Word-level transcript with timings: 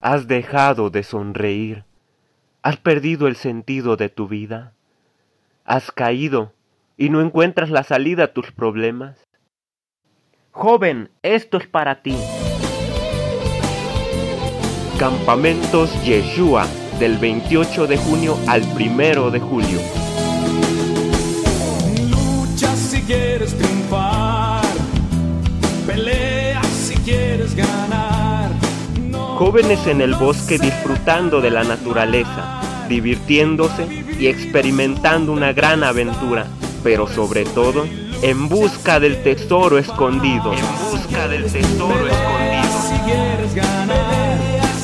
Has 0.00 0.28
dejado 0.28 0.90
de 0.90 1.02
sonreír. 1.02 1.84
Has 2.62 2.76
perdido 2.76 3.26
el 3.26 3.34
sentido 3.34 3.96
de 3.96 4.08
tu 4.08 4.28
vida. 4.28 4.72
Has 5.64 5.90
caído 5.90 6.52
y 6.96 7.10
no 7.10 7.20
encuentras 7.20 7.68
la 7.70 7.82
salida 7.82 8.24
a 8.24 8.32
tus 8.32 8.52
problemas. 8.52 9.18
Joven, 10.52 11.10
esto 11.22 11.56
es 11.56 11.66
para 11.66 12.00
ti. 12.02 12.16
Campamentos 15.00 15.90
Yeshua 16.04 16.64
del 17.00 17.18
28 17.18 17.88
de 17.88 17.96
junio 17.96 18.36
al 18.46 18.62
1 18.62 19.32
de 19.32 19.40
julio. 19.40 19.80
Lucha 22.08 22.76
si 22.76 23.02
quieres 23.02 23.58
triunfar, 23.58 24.17
Jóvenes 29.38 29.86
en 29.86 30.00
el 30.00 30.16
bosque 30.16 30.58
disfrutando 30.58 31.40
de 31.40 31.52
la 31.52 31.62
naturaleza, 31.62 32.60
divirtiéndose 32.88 33.86
y 34.18 34.26
experimentando 34.26 35.30
una 35.30 35.52
gran 35.52 35.84
aventura, 35.84 36.48
pero 36.82 37.06
sobre 37.06 37.44
todo 37.44 37.86
en 38.20 38.48
busca 38.48 38.98
del 38.98 39.22
tesoro 39.22 39.78
escondido. 39.78 40.52
En 40.52 40.64
busca 40.90 41.28
del 41.28 41.44
tesoro 41.44 42.08
escondido. 42.08 42.80
si 42.88 42.98
quieres 43.04 43.54
ganar. 43.54 44.08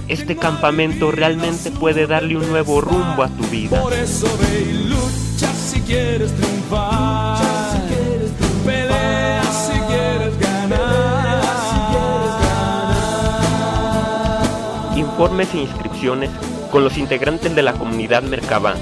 Este 0.08 0.34
campamento 0.36 1.12
realmente 1.12 1.70
puede 1.70 2.08
darle 2.08 2.36
un 2.36 2.48
nuevo 2.48 2.80
rumbo 2.80 3.22
a 3.22 3.28
tu 3.28 3.44
vida. 3.44 3.80
Por 3.80 3.92
eso 3.92 4.26
ve 4.40 4.66
y 4.68 4.88
lucha 4.88 5.52
si 5.54 5.80
quieres 5.82 6.34
triunfar. 6.34 7.38
Pelea 8.66 9.42
si 9.44 9.78
quieres 9.82 10.36
ganar. 10.40 11.44
Informes 14.96 15.54
e 15.54 15.58
inscripciones 15.58 16.30
con 16.72 16.82
los 16.82 16.98
integrantes 16.98 17.54
de 17.54 17.62
la 17.62 17.74
comunidad 17.74 18.24
Mercabá. 18.24 18.74